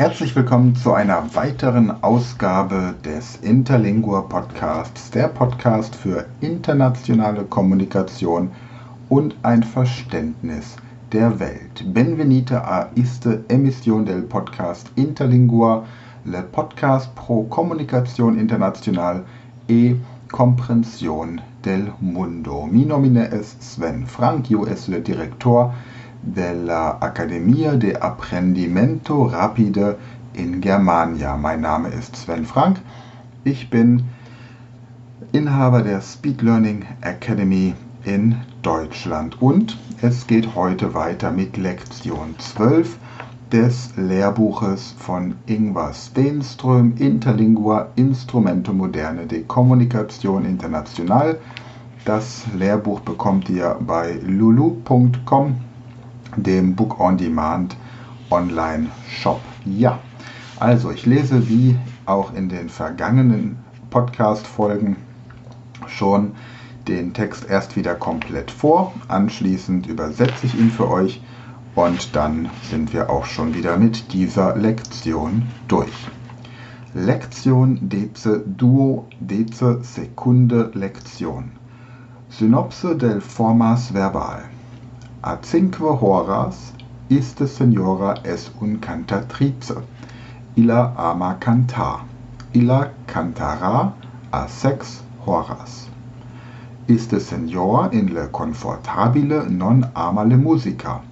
[0.00, 8.50] Herzlich willkommen zu einer weiteren Ausgabe des Interlingua Podcasts, der Podcast für internationale Kommunikation
[9.10, 10.76] und ein Verständnis
[11.12, 11.84] der Welt.
[11.92, 15.84] Benvenite a iste emisión del podcast Interlingua,
[16.24, 19.22] le podcast pro comunicación internacional
[19.68, 19.96] e
[20.32, 22.66] comprensión del mundo.
[22.66, 25.74] Mi nomine es Sven Frank, es le director
[26.22, 29.96] de la Academia de Apprendimento Rapide
[30.34, 31.36] in Germania.
[31.36, 32.78] Mein Name ist Sven Frank.
[33.44, 34.04] Ich bin
[35.32, 42.98] Inhaber der Speed Learning Academy in Deutschland und es geht heute weiter mit Lektion 12
[43.52, 51.38] des Lehrbuches von Ingvar Stenström Interlingua Instrumento Moderne de Kommunikation International.
[52.04, 55.56] Das Lehrbuch bekommt ihr bei lulu.com
[56.36, 57.76] dem Book on Demand
[58.30, 59.40] Online Shop.
[59.64, 59.98] Ja,
[60.58, 63.56] also ich lese wie auch in den vergangenen
[63.90, 64.96] Podcast-Folgen
[65.86, 66.32] schon
[66.88, 68.92] den Text erst wieder komplett vor.
[69.08, 71.22] Anschließend übersetze ich ihn für euch
[71.74, 75.92] und dann sind wir auch schon wieder mit dieser Lektion durch.
[76.94, 81.52] Lektion Deze Duo Deze Sekunde Lektion.
[82.28, 84.42] Synopse del Formas Verbal.
[85.22, 86.72] A cinque horas
[87.10, 89.82] iste senora es un cantatrice.
[90.56, 92.06] Illa ama cantar.
[92.54, 93.92] Illa cantará
[94.32, 95.90] a sex horas.
[96.88, 101.02] Iste senora in le confortabile non ama le musica.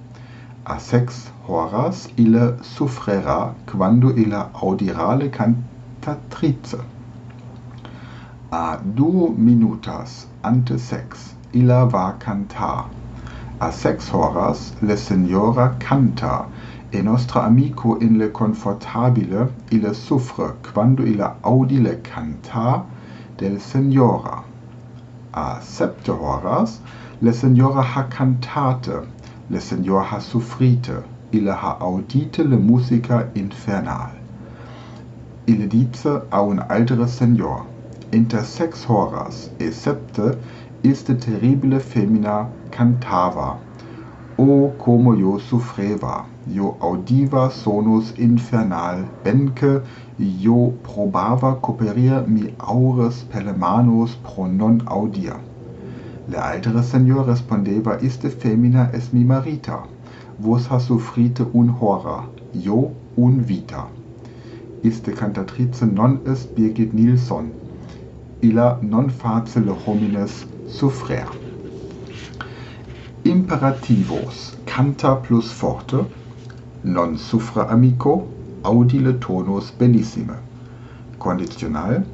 [0.65, 6.81] A sex horas ille sufrerá quando illa audirá le cantatrice.
[8.51, 12.89] A duo minutas ante sex illa va cantar
[13.61, 16.47] a sex horas le signora canta
[16.93, 22.85] e nostra amico in le confortabile ille suffre quando ille audi le canta
[23.37, 24.45] del signora.
[25.33, 26.81] A septe horas
[27.21, 29.07] le signora ha cantate
[29.49, 31.03] le signora ha suffrite
[31.33, 34.13] ille ha audite le musica infernal.
[35.47, 37.67] Ille dice a un altere signor
[38.13, 40.39] inter sex horas e septe
[40.83, 43.59] iste terribile femina cantava.
[44.39, 49.83] O como io sufreva, io audiva sonus infernal, benque
[50.19, 55.41] io probava coperir mi aures pelemanos pro non audia.
[56.29, 59.83] Le altere senior respondeva iste femina es mi marita,
[60.39, 62.23] vos ha sufrite un hora,
[62.53, 63.89] io un vita.
[64.85, 67.51] Iste cantatrice non est Birgit Nilsson,
[68.41, 71.27] illa non facile homines sufrer.
[73.25, 76.05] Imperativos canta plus forte,
[76.83, 78.29] non suffra amico,
[78.63, 80.37] audile tonus bellissime.
[81.19, 82.05] Conditional,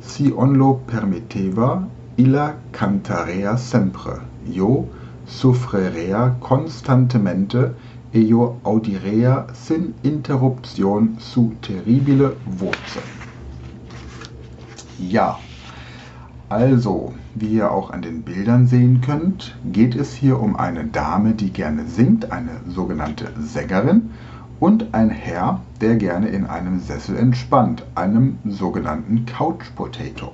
[0.00, 4.88] si on lo permitteva, illa cantarea sempre, io
[5.24, 7.74] suffrerea constantemente
[8.10, 13.00] e io audirea sin interruption su terribile voce.
[14.98, 15.38] Ja,
[16.50, 21.34] also, wie ihr auch an den Bildern sehen könnt, geht es hier um eine Dame,
[21.34, 24.10] die gerne singt, eine sogenannte Sängerin,
[24.58, 30.32] und ein Herr, der gerne in einem Sessel entspannt, einem sogenannten Couch Potato.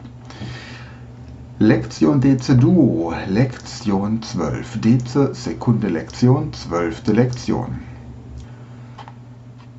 [1.58, 7.08] Lektion Deze Duo, Lektion 12, Deze Sekunde Lektion, 12.
[7.08, 7.78] Lektion.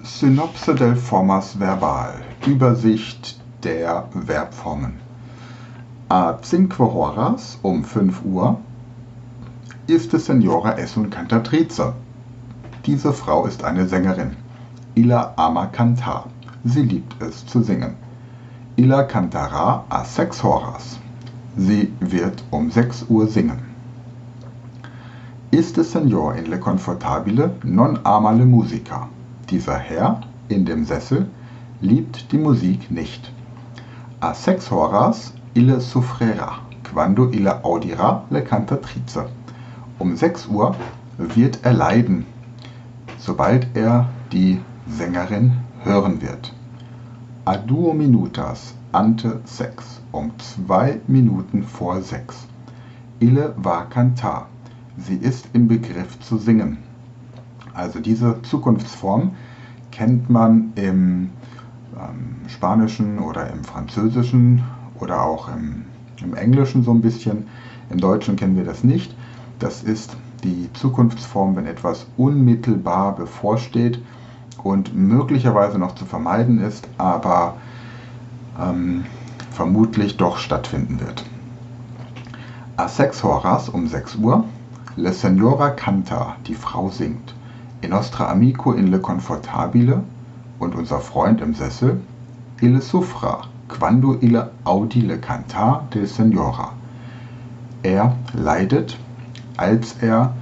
[0.03, 2.13] Synopse del Formas Verbal,
[2.45, 5.06] Übersicht der Verbformen.
[6.09, 8.57] A cinque horas, um 5 Uhr,
[9.87, 11.95] ist Senora es un cantatrice.
[12.85, 14.37] Diese Frau ist eine Sängerin.
[14.95, 16.29] Illa ama cantar.
[16.63, 17.97] Sie liebt es zu singen.
[18.77, 20.97] Illa cantará a sex horas.
[21.57, 23.59] Sie wird um 6 Uhr singen.
[25.51, 29.09] Ist es Senor in le confortabile non ama le musica.
[29.49, 31.27] Dieser Herr in dem Sessel
[31.81, 33.29] liebt die Musik nicht.
[34.21, 36.49] A sex horas ille sufrerà
[36.93, 39.23] quando ille audirà le cantatrice.
[39.99, 40.75] Um 6 Uhr
[41.17, 42.25] wird er leiden,
[43.17, 46.53] sobald er die Sängerin hören wird.
[47.45, 52.47] A duo minutas ante sex, um zwei Minuten vor sechs.
[53.19, 54.47] Ille va cantar,
[54.97, 56.77] sie ist im Begriff zu singen.
[57.73, 59.31] Also diese Zukunftsform
[59.91, 61.29] kennt man im
[61.99, 64.63] ähm, Spanischen oder im Französischen
[64.99, 65.85] oder auch im,
[66.21, 67.47] im Englischen so ein bisschen.
[67.89, 69.15] Im Deutschen kennen wir das nicht.
[69.59, 73.99] Das ist die Zukunftsform, wenn etwas unmittelbar bevorsteht.
[74.63, 77.55] und möglicherweise noch zu vermeiden ist, aber
[78.59, 79.05] ähm,
[79.51, 81.23] vermutlich doch stattfinden wird.
[82.75, 84.43] A sex horas um 6 Uhr,
[84.95, 87.33] Le Signora canta, die Frau singt.
[87.81, 90.03] E nostra amico in le confortabile
[90.59, 92.01] und unser Freund im Sessel,
[92.59, 96.73] Ille suffra, quando ille audi le cantar del Signora.
[97.83, 98.97] Er leidet,
[99.57, 100.33] als er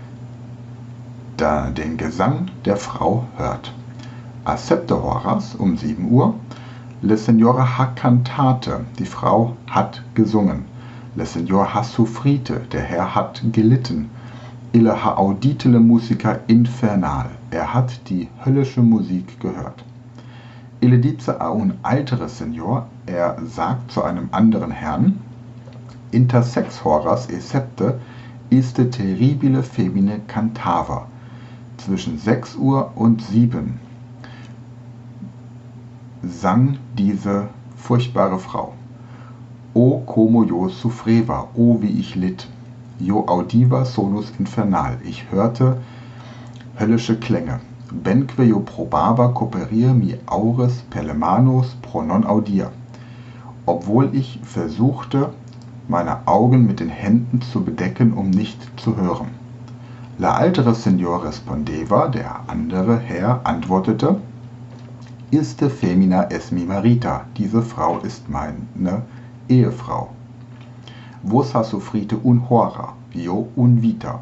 [1.37, 3.73] da den Gesang der Frau hört.
[4.45, 6.35] A septe horas um 7 Uhr,
[7.01, 10.65] Le Signora ha cantate, die Frau hat gesungen.
[11.15, 14.09] Le Signor ha soffrite, der Herr hat gelitten.
[14.71, 19.83] Ille ha audite le musica infernal, er hat die höllische Musik gehört.
[20.81, 21.73] Ille dice a un
[22.27, 25.19] Signor, er sagt zu einem anderen Herrn,
[26.11, 27.99] Inter sex horas e septe
[28.49, 31.07] iste terribile femine cantava.
[31.77, 33.79] Zwischen 6 Uhr und 7
[36.23, 38.73] sang diese furchtbare Frau.
[39.73, 42.47] O como yo sufreva, o wie ich litt.
[42.97, 45.81] Jo audiva sonus infernal, ich hörte
[46.79, 47.59] höllische Klänge.
[47.91, 52.71] Benque jo probaba coperir mi aures pelemanos pro non audir.
[53.65, 55.29] Obwohl ich versuchte,
[55.87, 59.27] meine Augen mit den Händen zu bedecken, um nicht zu hören.
[60.17, 64.17] La altere Signor respondeva, der andere Herr antwortete,
[65.29, 69.01] Iste femina es mi marita, diese Frau ist meine
[69.49, 70.09] Ehefrau.
[71.23, 74.21] Vos ha sofrite un hora, io un vita.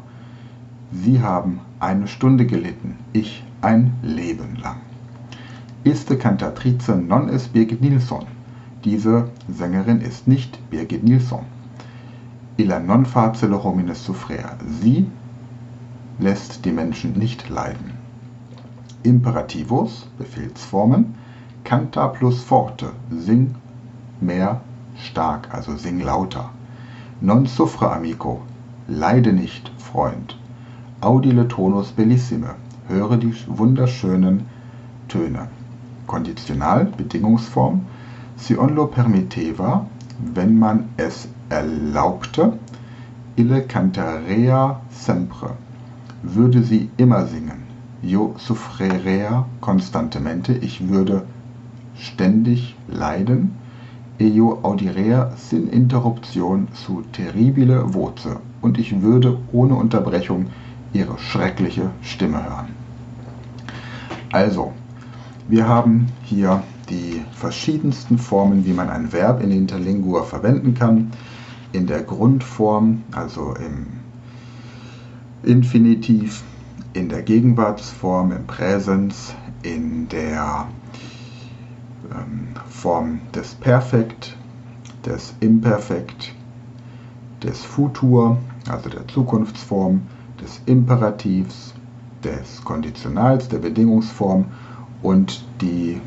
[0.90, 4.76] Sie haben eine Stunde gelitten, ich ein Leben lang.
[5.84, 8.26] Iste cantatrice non es Birgit Nilsson.
[8.84, 11.46] Diese Sängerin ist nicht Birgit Nilsson.
[12.58, 14.56] Illa non facile homines suffrere.
[14.80, 15.06] Sie
[16.18, 17.92] lässt die Menschen nicht leiden.
[19.02, 21.14] Imperativus, Befehlsformen,
[21.64, 23.54] canta plus forte, sing
[24.20, 24.60] mehr
[24.96, 26.50] stark, also sing lauter.
[27.20, 28.42] Non suffre amico,
[28.88, 30.38] leide nicht, Freund.
[31.00, 32.54] Audile tonus bellissime,
[32.88, 34.46] höre die wunderschönen
[35.08, 35.48] Töne.
[36.06, 37.82] Konditional, Bedingungsform,
[38.36, 39.86] si on lo permitteva,
[40.34, 42.58] wenn man es erlaubte,
[43.36, 45.50] ille cantarea sempre,
[46.22, 47.64] würde sie immer singen.
[48.02, 51.22] Io soffrerea constantemente, ich würde
[51.96, 53.52] ständig leiden.
[54.18, 60.46] Io audirea sin interruption su terribile voce, und ich würde ohne Unterbrechung
[60.94, 62.68] ihre schreckliche Stimme hören.
[64.32, 64.72] Also,
[65.48, 71.12] wir haben hier die verschiedensten Formen, wie man ein Verb in Interlingua verwenden kann.
[71.72, 73.86] In der Grundform, also im
[75.42, 76.42] Infinitiv,
[76.94, 80.68] in der Gegenwartsform, im Präsens, in der
[82.10, 84.36] ähm, Form des Perfekt,
[85.04, 86.32] des Imperfekt,
[87.42, 88.38] des Futur,
[88.68, 90.02] also der Zukunftsform,
[90.44, 91.74] des Imperativs,
[92.22, 94.44] des Konditionals, der Bedingungsform
[95.02, 96.00] und die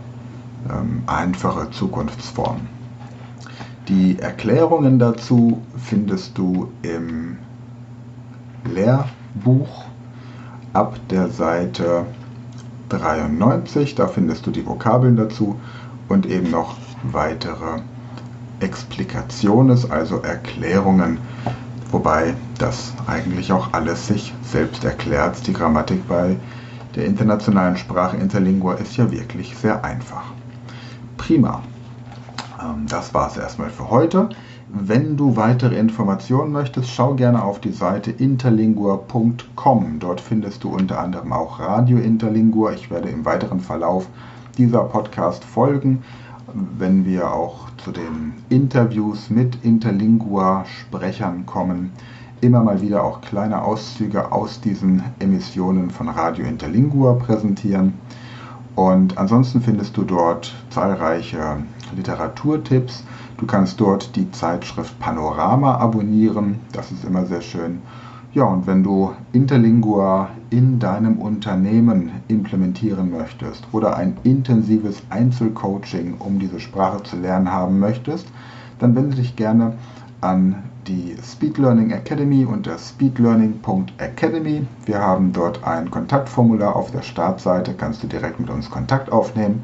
[0.70, 2.62] ähm, einfache Zukunftsform.
[3.88, 7.38] Die Erklärungen dazu findest du im
[8.66, 9.86] Lehrbuch
[10.74, 12.06] ab der Seite
[12.90, 13.96] 93.
[13.96, 15.56] Da findest du die Vokabeln dazu
[16.10, 17.80] und eben noch weitere
[18.60, 21.20] Explikationen, also Erklärungen,
[21.92, 25.46] wobei das eigentlich auch alles sich selbst erklärt.
[25.48, 26.38] Die Grammatik bei
[26.96, 30.24] der internationalen Sprache Interlingua ist ja wirklich sehr einfach.
[31.18, 31.62] Prima.
[32.62, 34.30] Ähm, das war es erstmal für heute.
[34.70, 40.00] Wenn du weitere Informationen möchtest, schau gerne auf die Seite interlingua.com.
[40.00, 42.74] Dort findest du unter anderem auch Radio Interlingua.
[42.74, 44.08] Ich werde im weiteren Verlauf
[44.58, 46.04] dieser Podcast folgen,
[46.78, 51.92] wenn wir auch zu den Interviews mit Interlingua-Sprechern kommen.
[52.40, 57.94] Immer mal wieder auch kleine Auszüge aus diesen Emissionen von Radio Interlingua präsentieren.
[58.76, 61.64] Und ansonsten findest du dort zahlreiche
[61.96, 63.04] Literaturtipps.
[63.38, 66.60] Du kannst dort die Zeitschrift Panorama abonnieren.
[66.74, 67.82] Das ist immer sehr schön.
[68.36, 76.38] Ja, und wenn du Interlingua in deinem Unternehmen implementieren möchtest oder ein intensives Einzelcoaching, um
[76.38, 78.28] diese Sprache zu lernen haben möchtest,
[78.78, 79.74] dann wende dich gerne
[80.22, 84.66] an die Speed Learning Academy unter speedlearning.academy.
[84.86, 89.64] Wir haben dort ein Kontaktformular auf der Startseite, kannst du direkt mit uns Kontakt aufnehmen.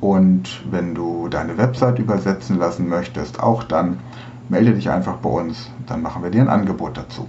[0.00, 4.00] Und wenn du deine Website übersetzen lassen möchtest, auch dann
[4.48, 7.28] melde dich einfach bei uns, dann machen wir dir ein Angebot dazu.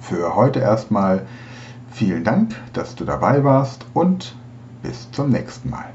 [0.00, 1.26] Für heute erstmal
[1.90, 4.34] vielen Dank, dass du dabei warst und
[4.82, 5.86] bis zum nächsten Mal.